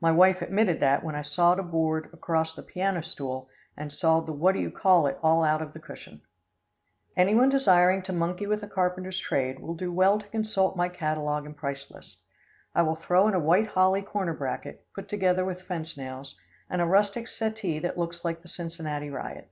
My 0.00 0.10
wife 0.10 0.40
admitted 0.40 0.80
that 0.80 1.04
when 1.04 1.14
I 1.14 1.20
sawed 1.20 1.58
a 1.58 1.62
board 1.62 2.08
across 2.14 2.54
the 2.56 2.62
piano 2.62 3.02
stool 3.02 3.50
and 3.76 3.92
sawed 3.92 4.24
the 4.26 4.32
what 4.32 4.52
do 4.54 4.58
you 4.58 4.70
call 4.70 5.06
it 5.06 5.18
all 5.22 5.44
out 5.44 5.60
of 5.60 5.74
the 5.74 5.78
cushion. 5.78 6.22
[Illustration: 6.22 6.80
OPEN 6.88 6.94
AIR 6.94 7.24
EXERCISE.] 7.24 7.28
Anyone 7.32 7.48
desiring 7.50 8.02
to 8.04 8.12
monkey 8.14 8.46
with 8.46 8.60
the 8.62 8.66
carpenter's 8.68 9.18
trade, 9.20 9.60
will 9.60 9.74
do 9.74 9.92
well 9.92 10.18
to 10.18 10.26
consult 10.28 10.78
my 10.78 10.88
catalogue 10.88 11.44
and 11.44 11.58
price 11.58 11.90
list. 11.90 12.22
I 12.74 12.80
will 12.80 12.96
throw 12.96 13.28
in 13.28 13.34
a 13.34 13.38
white 13.38 13.66
holly 13.66 14.00
corner 14.00 14.32
bracket, 14.32 14.82
put 14.94 15.08
together 15.10 15.44
with 15.44 15.60
fence 15.60 15.94
nails, 15.98 16.38
and 16.70 16.80
a 16.80 16.86
rustic 16.86 17.28
settee 17.28 17.80
that 17.80 17.98
looks 17.98 18.24
like 18.24 18.40
the 18.40 18.48
Cincinnati 18.48 19.10
riot. 19.10 19.50